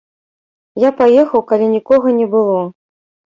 [0.83, 2.57] Я паехаў, калі нікога не было.